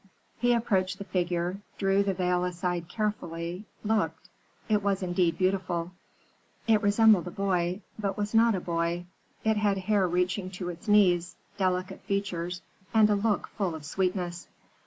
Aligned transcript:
"He 0.39 0.53
approached 0.55 0.97
the 0.97 1.03
figure, 1.03 1.57
drew 1.77 2.01
the 2.01 2.15
veil 2.15 2.43
aside 2.43 2.89
carefully, 2.89 3.65
looked; 3.83 4.29
it 4.67 4.81
was 4.81 5.03
indeed 5.03 5.37
beautiful. 5.37 5.91
It 6.67 6.81
resembled 6.81 7.27
a 7.27 7.29
boy, 7.29 7.81
but 7.99 8.17
was 8.17 8.33
not 8.33 8.55
a 8.55 8.59
boy. 8.59 9.05
It 9.43 9.57
had 9.57 9.77
hair 9.77 10.07
reaching 10.07 10.49
to 10.57 10.69
its 10.69 10.87
knees, 10.87 11.35
delicate 11.55 12.01
features, 12.01 12.63
and 12.95 13.11
a 13.11 13.15
look 13.15 13.45
full 13.49 13.75
of 13.75 13.85
sweetness. 13.85 14.47